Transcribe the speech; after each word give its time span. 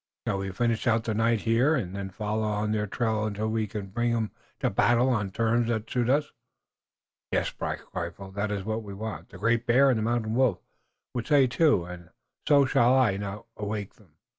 Shall 0.25 0.39
we 0.39 0.49
finish 0.51 0.87
out 0.87 1.03
the 1.03 1.13
night 1.13 1.41
here, 1.41 1.75
and 1.75 1.95
then 1.95 2.09
follow 2.09 2.41
on 2.47 2.71
their 2.71 2.87
trail 2.87 3.25
until 3.25 3.49
we 3.49 3.67
can 3.67 3.85
bring 3.89 4.15
'em 4.15 4.31
to 4.59 4.71
battle 4.71 5.09
on 5.09 5.29
terms 5.29 5.67
that 5.67 5.91
suit 5.91 6.09
us?" 6.09 6.31
"Yes, 7.31 7.51
Black 7.51 7.81
Rifle. 7.93 8.31
That 8.31 8.49
is 8.49 8.63
what 8.63 8.83
the 9.29 9.37
Great 9.37 9.67
Bear 9.67 9.91
and 9.91 9.99
the 9.99 10.03
Mountain 10.03 10.33
Wolf 10.33 10.57
would 11.13 11.27
say 11.27 11.45
too, 11.45 11.85
and 11.85 12.09
so 12.47 12.63
I 12.63 12.67
shall 12.67 13.11
not 13.19 13.45
awake 13.57 13.93
them. 13.97 14.15